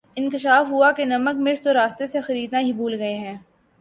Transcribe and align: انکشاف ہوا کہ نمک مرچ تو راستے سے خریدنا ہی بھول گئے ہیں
انکشاف 0.17 0.69
ہوا 0.69 0.91
کہ 0.91 1.05
نمک 1.05 1.39
مرچ 1.39 1.61
تو 1.61 1.73
راستے 1.73 2.07
سے 2.07 2.21
خریدنا 2.21 2.59
ہی 2.59 2.73
بھول 2.73 2.93
گئے 2.93 3.13
ہیں 3.17 3.37